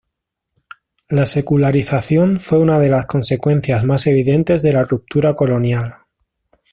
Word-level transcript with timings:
La 1.09 1.27
secularización 1.27 2.39
fue 2.39 2.57
una 2.57 2.79
de 2.79 2.89
las 2.89 3.05
consecuencias 3.05 3.83
más 3.83 4.07
evidentes 4.07 4.63
de 4.63 4.73
la 4.73 4.83
ruptura 4.83 5.35
colonial. 5.35 5.97